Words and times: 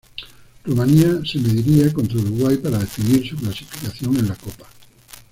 Rumania 0.63 1.21
se 1.23 1.37
mediría 1.37 1.93
contra 1.93 2.17
Uruguay 2.17 2.57
para 2.57 2.79
definir 2.79 3.29
su 3.29 3.35
clasificación 3.35 4.17
en 4.17 4.29
la 4.29 4.35
copa. 4.35 4.65